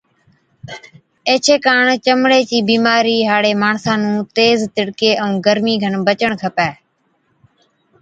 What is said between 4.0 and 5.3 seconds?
نُون تيز تِڙڪي